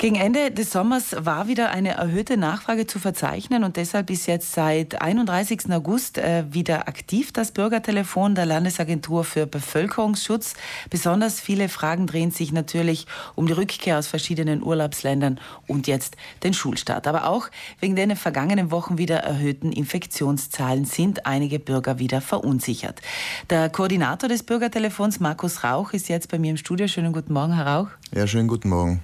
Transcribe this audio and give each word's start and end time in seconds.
Gegen 0.00 0.16
Ende 0.16 0.50
des 0.50 0.70
Sommers 0.70 1.14
war 1.18 1.46
wieder 1.46 1.72
eine 1.72 1.90
erhöhte 1.90 2.38
Nachfrage 2.38 2.86
zu 2.86 2.98
verzeichnen 2.98 3.64
und 3.64 3.76
deshalb 3.76 4.08
ist 4.08 4.26
jetzt 4.26 4.54
seit 4.54 5.02
31. 5.02 5.70
August 5.70 6.16
äh, 6.16 6.44
wieder 6.48 6.88
aktiv 6.88 7.34
das 7.34 7.52
Bürgertelefon 7.52 8.34
der 8.34 8.46
Landesagentur 8.46 9.24
für 9.24 9.46
Bevölkerungsschutz. 9.46 10.54
Besonders 10.88 11.38
viele 11.38 11.68
Fragen 11.68 12.06
drehen 12.06 12.30
sich 12.30 12.50
natürlich 12.50 13.06
um 13.34 13.46
die 13.46 13.52
Rückkehr 13.52 13.98
aus 13.98 14.06
verschiedenen 14.06 14.62
Urlaubsländern 14.62 15.38
und 15.66 15.86
jetzt 15.86 16.16
den 16.44 16.54
Schulstart. 16.54 17.06
Aber 17.06 17.28
auch 17.28 17.50
wegen 17.80 17.94
der 17.94 18.04
in 18.04 18.08
den 18.08 18.16
vergangenen 18.16 18.70
Wochen 18.70 18.96
wieder 18.96 19.18
erhöhten 19.18 19.70
Infektionszahlen 19.70 20.86
sind 20.86 21.26
einige 21.26 21.58
Bürger 21.58 21.98
wieder 21.98 22.22
verunsichert. 22.22 23.02
Der 23.50 23.68
Koordinator 23.68 24.30
des 24.30 24.44
Bürgertelefons, 24.44 25.20
Markus 25.20 25.62
Rauch, 25.62 25.92
ist 25.92 26.08
jetzt 26.08 26.30
bei 26.30 26.38
mir 26.38 26.52
im 26.52 26.56
Studio. 26.56 26.88
Schönen 26.88 27.12
guten 27.12 27.34
Morgen, 27.34 27.54
Herr 27.54 27.66
Rauch. 27.66 27.99
Ja, 28.12 28.26
schönen 28.26 28.48
guten 28.48 28.70
Morgen. 28.70 29.00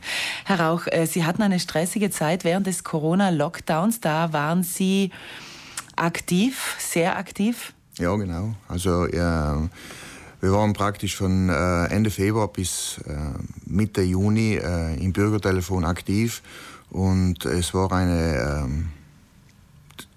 Herr 0.47 0.59
Rauch, 0.59 0.89
äh, 0.89 1.07
Sie 1.07 1.25
hatten 1.25 1.41
eine 1.41 1.61
stressige 1.61 2.11
Zeit 2.11 2.43
während 2.43 2.67
des 2.67 2.83
Corona-Lockdowns. 2.83 4.01
Da 4.01 4.33
waren 4.33 4.65
Sie 4.65 5.13
aktiv, 5.95 6.75
sehr 6.81 7.17
aktiv. 7.17 7.73
Ja, 7.99 8.17
genau. 8.17 8.57
Also 8.67 9.07
ja, 9.07 9.63
wir 10.41 10.53
waren 10.53 10.73
praktisch 10.73 11.15
von 11.15 11.49
äh, 11.49 11.85
Ende 11.85 12.11
Februar 12.11 12.49
bis 12.49 12.99
äh, 13.07 13.15
Mitte 13.65 14.03
Juni 14.03 14.55
im 14.55 15.13
Bürgertelefon 15.13 15.85
aktiv 15.85 16.43
und 16.91 17.45
es 17.45 17.75
war 17.75 17.93
eine 17.93 18.65
ähm, 18.65 18.89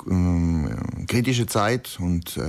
ähm, 0.10 1.06
kritische 1.08 1.46
Zeit 1.46 1.98
und 2.00 2.40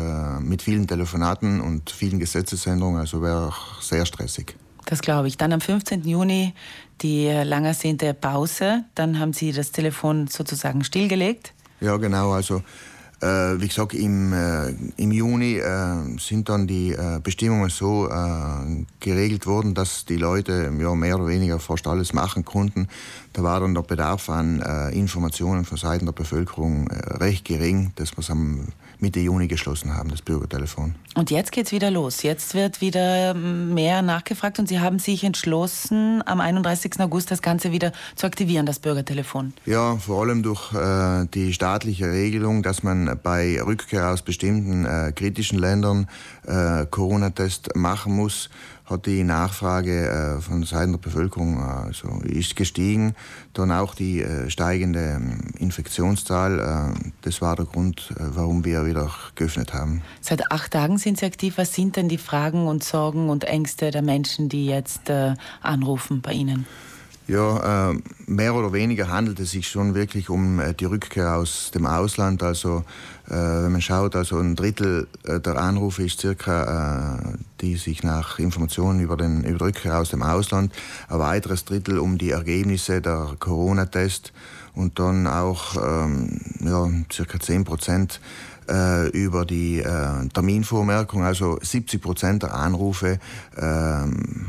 mit 0.41 0.63
vielen 0.63 0.87
Telefonaten 0.87 1.61
und 1.61 1.91
vielen 1.91 2.19
Gesetzesänderungen, 2.19 3.01
also 3.01 3.21
war 3.21 3.49
auch 3.49 3.83
sehr 3.83 4.07
stressig. 4.07 4.57
Das 4.91 5.01
glaube 5.03 5.29
ich. 5.29 5.37
Dann 5.37 5.53
am 5.53 5.61
15. 5.61 6.03
Juni 6.03 6.53
die 7.01 7.29
lang 7.29 7.65
ersehnte 7.65 8.13
Pause. 8.13 8.85
Dann 8.97 9.21
haben 9.21 9.33
Sie 9.33 9.53
das 9.53 9.71
Telefon 9.71 10.27
sozusagen 10.27 10.83
stillgelegt. 10.83 11.55
Ja, 11.81 11.97
genau. 11.97 12.33
Also 12.33 12.63
äh, 13.23 13.61
wie 13.61 13.69
gesagt, 13.69 13.95
im, 13.95 14.33
äh, 14.33 14.75
im 14.97 15.13
Juni 15.13 15.59
äh, 15.59 16.19
sind 16.19 16.49
dann 16.49 16.67
die 16.67 16.93
äh, 16.93 17.21
Bestimmungen 17.23 17.71
so 17.71 18.09
äh, 18.09 18.85
geregelt 18.99 19.47
worden, 19.47 19.75
dass 19.75 20.07
die 20.07 20.17
Leute 20.17 20.73
ja, 20.77 20.95
mehr 20.95 21.17
oder 21.17 21.29
weniger 21.29 21.61
fast 21.61 21.87
alles 21.87 22.13
machen 22.13 22.45
konnten. 22.45 22.89
Da 23.33 23.45
war 23.45 23.61
dann 23.61 23.75
der 23.75 23.83
Bedarf 23.83 24.29
an 24.29 24.61
äh, 24.61 24.91
Informationen 24.91 25.65
von 25.65 25.79
Seiten 25.79 26.07
der 26.07 26.13
Bevölkerung 26.13 26.89
recht 26.91 27.45
gering, 27.45 27.93
dass 27.95 28.17
wir 28.17 28.21
es 28.21 28.31
am 28.31 28.67
Mitte 29.01 29.21
Juni 29.21 29.49
geschlossen 29.49 29.97
haben, 29.97 30.11
das 30.11 30.23
Bürgertelefon. 30.23 30.95
Und 31.15 31.31
jetzt 31.31 31.53
geht 31.53 31.67
es 31.67 31.73
wieder 31.73 31.91
los. 31.91 32.23
Jetzt 32.23 32.55
wird 32.55 32.81
wieder 32.81 33.35
mehr 33.35 34.03
nachgefragt 34.03 34.59
und 34.59 34.69
Sie 34.69 34.81
haben 34.81 34.99
sich 34.99 35.25
entschlossen, 35.25 36.23
am 36.27 36.41
31. 36.41 37.01
August 37.01 37.31
das 37.31 37.43
Ganze 37.43 37.73
wieder 37.73 37.93
zu 38.15 38.27
aktivieren, 38.27 38.67
das 38.67 38.79
Bürgertelefon. 38.79 39.53
Ja, 39.67 39.97
vor 39.97 40.23
allem 40.23 40.43
durch 40.43 40.73
äh, 40.73 41.27
die 41.35 41.53
staatliche 41.53 42.11
Regelung, 42.11 42.63
dass 42.63 42.83
man 42.83 43.19
bei 43.23 43.61
Rückkehr 43.61 44.11
aus 44.11 44.23
bestimmten 44.23 44.85
äh, 44.85 45.13
kritischen 45.15 45.59
Ländern 45.59 46.09
äh, 46.47 46.87
Corona-Test 46.87 47.75
machen 47.75 48.15
muss 48.15 48.51
hat 48.91 49.07
die 49.07 49.25
Nachfrage 49.25 50.09
äh, 50.09 50.41
von 50.41 50.65
Seiten 50.65 50.93
der 50.93 50.99
Bevölkerung 50.99 51.63
also 51.63 52.21
ist 52.25 52.57
gestiegen. 52.57 53.15
Dann 53.53 53.71
auch 53.71 53.95
die 53.95 54.21
äh, 54.21 54.51
steigende 54.51 55.01
ähm, 55.01 55.39
Infektionszahl. 55.59 56.59
Äh, 56.97 57.11
das 57.23 57.41
war 57.41 57.57
der 57.57 57.67
Grund, 57.67 58.13
warum 58.19 58.65
wir 58.65 58.87
wieder 58.87 59.11
geöffnet 59.35 59.73
haben. 59.73 60.03
Seit 60.21 60.51
acht 60.51 60.73
Tagen 60.73 60.99
sind 60.99 61.19
Sie 61.19 61.27
aktiv. 61.27 61.55
Was 61.57 61.75
sind 61.75 61.97
denn 61.97 62.09
die 62.09 62.19
Fragen 62.19 62.67
und 62.67 62.83
Sorgen 62.83 63.29
und 63.29 63.45
Ängste 63.45 63.91
der 63.91 64.03
Menschen, 64.03 64.49
die 64.49 64.67
jetzt 64.67 65.11
anrufen 65.63 66.21
bei 66.21 66.33
Ihnen? 66.33 66.67
Ja, 67.27 67.95
mehr 68.27 68.55
oder 68.57 68.73
weniger 68.73 69.09
handelt 69.09 69.39
es 69.39 69.53
sich 69.53 69.69
schon 69.69 69.95
wirklich 69.95 70.31
um 70.31 70.61
die 70.81 70.85
Rückkehr 70.85 71.37
aus 71.37 71.71
dem 71.73 71.87
Ausland. 71.87 72.43
Also 72.43 72.85
äh, 73.31 73.63
wenn 73.63 73.73
man 73.73 73.81
schaut, 73.81 74.17
also 74.17 74.39
ein 74.39 74.57
Drittel 74.57 75.07
äh, 75.23 75.39
der 75.39 75.57
Anrufe 75.57 76.03
ist 76.03 76.21
circa, 76.21 77.17
äh, 77.17 77.39
die 77.61 77.77
sich 77.77 78.03
nach 78.03 78.41
Informationen 78.41 78.99
über 78.99 79.17
den 79.17 79.45
über 79.45 79.67
Rückkehr 79.67 79.99
aus 79.99 80.11
dem 80.11 80.25
Ausland, 80.25 80.73
ein 81.09 81.21
weiteres 81.21 81.65
Drittel 81.65 82.01
um 82.01 82.19
die 82.19 82.31
Ergebnisse 82.31 83.01
der 83.01 83.37
Corona-Test. 83.39 84.33
Und 84.75 84.99
dann 84.99 85.27
auch 85.27 85.77
ähm, 85.77 86.41
ja, 86.61 86.89
circa 87.13 87.39
10 87.39 87.65
Prozent 87.65 88.21
über 89.13 89.45
die 89.45 89.83
Terminvormerkung, 90.33 91.25
also 91.25 91.59
70 91.61 92.01
Prozent 92.01 92.45
der 92.45 92.55
Anrufe 92.55 93.19
ähm, 93.57 94.47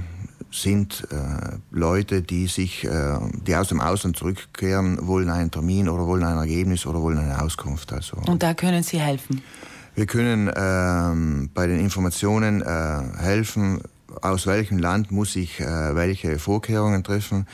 sind 0.52 1.08
äh, 1.12 1.58
Leute, 1.72 2.22
die 2.22 2.48
sich, 2.48 2.84
äh, 2.84 3.20
die 3.48 3.56
aus 3.56 3.70
dem 3.70 3.80
Ausland 3.80 4.18
zurückkehren, 4.18 5.08
wollen 5.08 5.30
einen 5.30 5.50
Termin 5.50 5.88
oder 5.88 6.06
wollen 6.06 6.24
ein 6.24 6.38
Ergebnis 6.38 6.86
oder 6.86 7.02
wollen 7.02 7.18
eine 7.18 7.42
Auskunft. 7.42 7.94
Also. 7.94 8.18
Und 8.28 8.44
da 8.44 8.54
können 8.54 8.84
Sie 8.84 9.00
helfen? 9.00 9.42
Wir 9.96 10.06
können 10.06 10.52
ähm, 10.56 11.50
bei 11.54 11.68
den 11.68 11.80
Informationen 11.80 12.62
äh, 12.62 13.02
helfen, 13.18 13.82
aus 14.22 14.46
welchem 14.46 14.78
Land 14.78 15.12
muss 15.12 15.36
ich 15.36 15.60
äh, 15.60 15.96
welche 15.96 16.38
Vorkehrungen 16.40 17.04
treffen. 17.04 17.48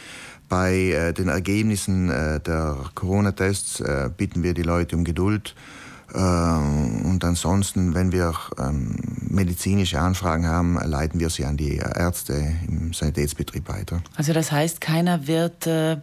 Bei 0.50 0.74
äh, 0.74 1.14
den 1.14 1.28
Ergebnissen 1.30 2.10
äh, 2.10 2.40
der 2.40 2.78
Corona-Tests 2.96 3.84
bitten 4.18 4.44
wir 4.44 4.54
die 4.54 4.64
Leute 4.64 4.96
um 4.96 5.04
Geduld. 5.04 5.56
Und 6.14 7.20
ansonsten, 7.24 7.94
wenn 7.94 8.14
wir 8.14 8.34
ähm, 8.58 8.96
medizinische 9.30 10.00
Anfragen 10.00 10.48
haben, 10.48 10.76
leiten 10.76 11.20
wir 11.20 11.30
sie 11.30 11.44
an 11.44 11.58
die 11.58 11.76
Ärzte 11.78 12.54
im 12.68 12.94
Sanitätsbetrieb 12.94 13.68
weiter. 13.68 14.02
Also 14.16 14.32
das 14.32 14.52
heißt, 14.52 14.80
keiner 14.80 15.28
wird 15.28 15.68
äh, 15.68 15.98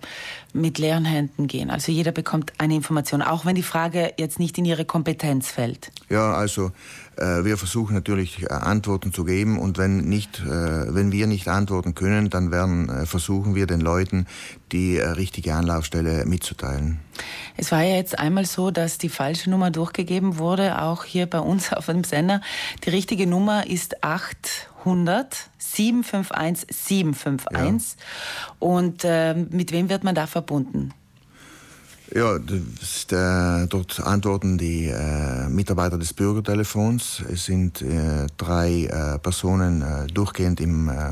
mit 0.53 0.79
leeren 0.79 1.07
Händen 1.07 1.47
gehen. 1.47 1.71
Also 1.71 1.91
jeder 1.91 2.13
bekommt 2.13 2.53
eine 2.59 2.75
Information, 2.75 3.23
auch 3.23 3.47
wenn 3.47 3.55
die 3.55 3.63
Frage 3.63 4.13
jetzt 4.19 4.39
nicht 4.39 4.59
in 4.59 4.67
ihre 4.67 4.85
Kompetenz 4.85 5.49
fällt. 5.49 5.91
Ja, 6.11 6.35
also 6.35 6.71
äh, 7.17 7.45
wir 7.45 7.57
versuchen 7.57 7.95
natürlich 7.95 8.43
äh, 8.43 8.49
Antworten 8.49 9.13
zu 9.13 9.25
geben 9.25 9.59
und 9.59 9.79
wenn, 9.79 10.03
nicht, 10.03 10.43
wenn 10.45 11.13
wir 11.13 11.27
nicht 11.27 11.49
antworten 11.49 11.95
können, 11.95 12.29
dann 12.29 12.51
werden, 12.51 13.07
versuchen 13.07 13.55
wir 13.55 13.67
den 13.67 13.81
Leuten 13.81 14.27
die 14.73 14.99
richtige 14.99 15.55
Anlaufstelle 15.55 16.25
mitzuteilen. 16.27 17.01
Es 17.57 17.71
war 17.71 17.83
ja 17.83 17.97
jetzt 17.97 18.19
einmal 18.19 18.47
so, 18.47 18.71
dass 18.71 18.99
die 18.99 19.09
falsche 19.09 19.49
Nummer 19.49 19.71
durchgegeben 19.71 20.39
wurde, 20.39 20.83
auch 20.83 21.05
hier 21.05 21.27
bei 21.27 21.41
uns 21.41 21.73
auf 21.73 21.87
dem 21.87 22.05
Sender. 22.05 22.41
Die 22.85 22.91
richtige 22.91 23.27
Nummer 23.27 23.67
ist 23.67 24.03
800 24.03 25.51
751 25.59 26.67
751. 26.71 27.97
Ja. 27.99 28.55
Und 28.59 29.05
äh, 29.05 29.35
mit 29.35 29.73
wem 29.73 29.89
wird 29.89 30.05
man 30.05 30.15
da 30.15 30.27
verbunden? 30.27 30.93
Ja, 32.15 32.39
das, 32.39 33.07
äh, 33.11 33.67
dort 33.67 33.99
antworten 34.01 34.59
die 34.59 34.87
äh, 34.87 35.49
Mitarbeiter 35.49 35.99
des 35.99 36.13
Bürgertelefons. 36.13 37.25
Es 37.33 37.47
sind 37.47 37.83
äh, 37.83 38.27
drei 38.37 38.85
äh, 38.85 39.19
Personen 39.19 39.83
äh, 39.83 40.07
durchgehend 40.09 40.61
im 40.61 40.89
äh, 40.89 41.11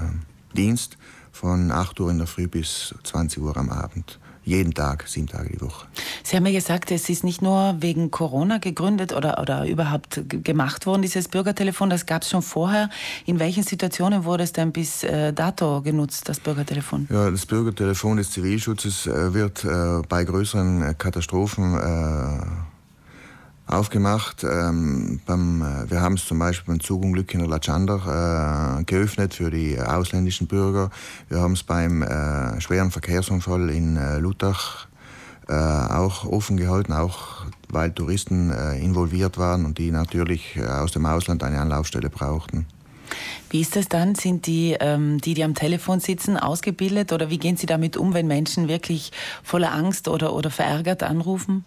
Dienst 0.54 0.98
von 1.32 1.72
8 1.72 1.98
Uhr 1.98 2.10
in 2.10 2.18
der 2.18 2.26
Früh 2.26 2.46
bis 2.46 2.94
20 3.02 3.42
Uhr 3.42 3.56
am 3.56 3.70
Abend 3.70 4.20
jeden 4.44 4.74
Tag, 4.74 5.04
sieben 5.06 5.26
Tage 5.26 5.50
die 5.50 5.60
Woche. 5.60 5.86
Sie 6.22 6.36
haben 6.36 6.46
ja 6.46 6.52
gesagt, 6.52 6.90
es 6.90 7.08
ist 7.08 7.24
nicht 7.24 7.42
nur 7.42 7.76
wegen 7.80 8.10
Corona 8.10 8.58
gegründet 8.58 9.12
oder, 9.12 9.40
oder 9.40 9.66
überhaupt 9.66 10.22
gemacht 10.28 10.86
worden, 10.86 11.02
dieses 11.02 11.28
Bürgertelefon, 11.28 11.90
das 11.90 12.06
gab 12.06 12.22
es 12.22 12.30
schon 12.30 12.42
vorher. 12.42 12.90
In 13.26 13.38
welchen 13.38 13.62
Situationen 13.62 14.24
wurde 14.24 14.44
es 14.44 14.52
denn 14.52 14.72
bis 14.72 15.04
äh, 15.04 15.32
dato 15.32 15.82
genutzt, 15.82 16.28
das 16.28 16.40
Bürgertelefon? 16.40 17.08
Ja, 17.10 17.30
das 17.30 17.46
Bürgertelefon 17.46 18.16
des 18.16 18.30
Zivilschutzes 18.30 19.06
äh, 19.06 19.34
wird 19.34 19.64
äh, 19.64 20.02
bei 20.08 20.24
größeren 20.24 20.96
Katastrophen 20.98 21.74
äh, 21.74 22.71
aufgemacht. 23.66 24.44
Ähm, 24.44 25.20
beim, 25.26 25.62
äh, 25.62 25.90
wir 25.90 26.00
haben 26.00 26.14
es 26.14 26.26
zum 26.26 26.38
Beispiel 26.38 26.74
beim 26.74 26.80
Zugunglück 26.80 27.32
in 27.34 27.40
der 27.40 27.48
Latschandach 27.48 28.80
äh, 28.80 28.84
geöffnet 28.84 29.34
für 29.34 29.50
die 29.50 29.80
ausländischen 29.80 30.46
Bürger. 30.46 30.90
Wir 31.28 31.40
haben 31.40 31.52
es 31.52 31.62
beim 31.62 32.02
äh, 32.02 32.60
schweren 32.60 32.90
Verkehrsunfall 32.90 33.70
in 33.70 33.96
äh, 33.96 34.18
Lutach 34.18 34.86
äh, 35.48 35.54
auch 35.54 36.24
offen 36.24 36.56
gehalten, 36.56 36.92
auch 36.92 37.44
weil 37.68 37.92
Touristen 37.92 38.50
äh, 38.50 38.78
involviert 38.78 39.38
waren 39.38 39.64
und 39.64 39.78
die 39.78 39.90
natürlich 39.90 40.60
aus 40.60 40.92
dem 40.92 41.06
Ausland 41.06 41.42
eine 41.42 41.60
Anlaufstelle 41.60 42.10
brauchten. 42.10 42.66
Wie 43.50 43.60
ist 43.60 43.76
das 43.76 43.88
dann? 43.88 44.14
Sind 44.14 44.46
die, 44.46 44.76
ähm, 44.80 45.20
die, 45.20 45.34
die 45.34 45.44
am 45.44 45.54
Telefon 45.54 46.00
sitzen, 46.00 46.36
ausgebildet 46.36 47.12
oder 47.12 47.28
wie 47.30 47.38
gehen 47.38 47.56
Sie 47.56 47.66
damit 47.66 47.96
um, 47.96 48.14
wenn 48.14 48.26
Menschen 48.26 48.68
wirklich 48.68 49.12
voller 49.42 49.72
Angst 49.72 50.08
oder, 50.08 50.32
oder 50.32 50.50
verärgert 50.50 51.02
anrufen? 51.02 51.64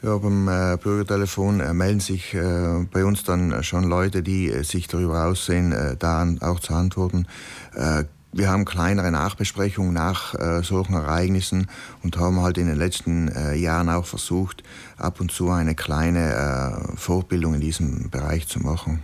Ja, 0.00 0.16
beim 0.16 0.46
äh, 0.46 0.76
Bürgertelefon 0.76 1.58
äh, 1.58 1.74
melden 1.74 1.98
sich 1.98 2.32
äh, 2.32 2.86
bei 2.92 3.04
uns 3.04 3.24
dann 3.24 3.64
schon 3.64 3.82
Leute, 3.82 4.22
die 4.22 4.48
äh, 4.48 4.62
sich 4.62 4.86
darüber 4.86 5.26
aussehen, 5.26 5.72
äh, 5.72 5.96
da 5.96 6.24
auch 6.40 6.60
zu 6.60 6.72
antworten. 6.72 7.26
Äh, 7.74 8.04
wir 8.30 8.48
haben 8.48 8.64
kleinere 8.64 9.10
Nachbesprechungen 9.10 9.94
nach 9.94 10.34
solchen 10.62 10.92
Ereignissen 10.92 11.66
und 12.02 12.18
haben 12.18 12.42
halt 12.42 12.58
in 12.58 12.66
den 12.66 12.76
letzten 12.76 13.32
Jahren 13.56 13.88
auch 13.88 14.04
versucht, 14.04 14.62
ab 14.98 15.18
und 15.18 15.32
zu 15.32 15.50
eine 15.50 15.74
kleine 15.74 16.92
Fortbildung 16.96 17.54
in 17.54 17.62
diesem 17.62 18.10
Bereich 18.10 18.46
zu 18.46 18.60
machen. 18.60 19.02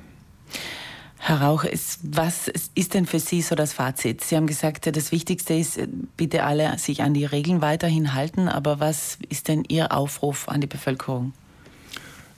Herr 1.26 1.40
Rauch, 1.40 1.64
was 2.02 2.50
ist 2.74 2.92
denn 2.92 3.06
für 3.06 3.18
Sie 3.18 3.40
so 3.40 3.54
das 3.54 3.72
Fazit? 3.72 4.22
Sie 4.22 4.36
haben 4.36 4.46
gesagt, 4.46 4.94
das 4.94 5.10
Wichtigste 5.10 5.54
ist, 5.54 5.80
bitte 6.18 6.44
alle 6.44 6.76
sich 6.78 7.00
an 7.00 7.14
die 7.14 7.24
Regeln 7.24 7.62
weiterhin 7.62 8.12
halten, 8.12 8.46
aber 8.46 8.78
was 8.78 9.16
ist 9.30 9.48
denn 9.48 9.64
Ihr 9.66 9.92
Aufruf 9.92 10.50
an 10.50 10.60
die 10.60 10.66
Bevölkerung? 10.66 11.32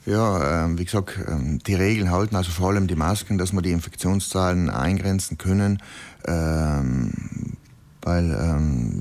Ja, 0.05 0.63
ähm, 0.63 0.79
wie 0.79 0.85
gesagt, 0.85 1.19
ähm, 1.27 1.59
die 1.67 1.75
Regeln 1.75 2.11
halten, 2.11 2.37
also 2.37 2.49
vor 2.49 2.69
allem 2.69 2.87
die 2.87 2.95
Masken, 2.95 3.37
dass 3.37 3.51
wir 3.51 3.61
die 3.61 3.73
Infektionszahlen 3.73 4.69
eingrenzen 4.69 5.37
können, 5.37 5.83
ähm, 6.25 7.11
weil, 8.03 8.31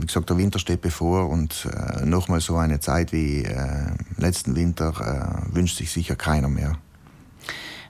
wie 0.01 0.07
gesagt, 0.07 0.31
der 0.31 0.37
Winter 0.37 0.59
steht 0.59 0.81
bevor 0.81 1.29
und 1.29 1.69
äh, 1.73 2.05
nochmal 2.05 2.41
so 2.41 2.57
eine 2.57 2.81
Zeit 2.81 3.13
wie 3.13 3.45
äh, 3.45 3.93
letzten 4.17 4.57
Winter 4.57 5.47
äh, 5.53 5.55
wünscht 5.55 5.77
sich 5.77 5.93
sicher 5.93 6.17
keiner 6.17 6.49
mehr. 6.49 6.77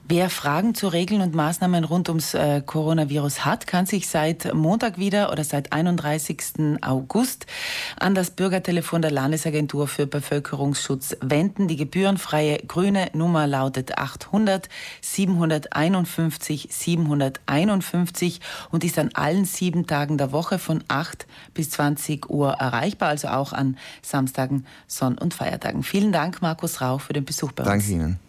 Wer 0.09 0.29
Fragen 0.29 0.73
zu 0.73 0.87
Regeln 0.87 1.19
und 1.19 1.35
Maßnahmen 1.35 1.83
rund 1.83 2.07
ums 2.07 2.33
äh, 2.33 2.61
Coronavirus 2.65 3.43
hat, 3.43 3.67
kann 3.67 3.85
sich 3.85 4.07
seit 4.07 4.53
Montag 4.53 4.97
wieder 4.97 5.33
oder 5.33 5.43
seit 5.43 5.73
31. 5.73 6.79
August 6.79 7.45
an 7.99 8.15
das 8.15 8.31
Bürgertelefon 8.31 9.01
der 9.01 9.11
Landesagentur 9.11 9.85
für 9.89 10.07
Bevölkerungsschutz 10.07 11.17
wenden. 11.19 11.67
Die 11.67 11.75
gebührenfreie 11.75 12.59
grüne 12.59 13.09
Nummer 13.15 13.47
lautet 13.47 13.97
800 13.97 14.69
751 15.01 16.69
751 16.71 18.39
und 18.71 18.85
ist 18.85 18.97
an 18.99 19.09
allen 19.13 19.43
sieben 19.43 19.87
Tagen 19.87 20.17
der 20.17 20.31
Woche 20.31 20.57
von 20.57 20.85
8 20.87 21.27
bis 21.53 21.71
20 21.71 22.29
Uhr 22.29 22.53
erreichbar, 22.53 23.09
also 23.09 23.27
auch 23.27 23.51
an 23.51 23.77
Samstagen, 24.01 24.65
Sonn- 24.87 25.17
und 25.17 25.33
Feiertagen. 25.33 25.83
Vielen 25.83 26.13
Dank, 26.13 26.41
Markus 26.41 26.79
Rauch, 26.79 27.01
für 27.01 27.11
den 27.11 27.25
Besuch 27.25 27.51
bei 27.51 27.63
uns. 27.63 27.71
Danke 27.71 27.91
Ihnen. 27.91 28.19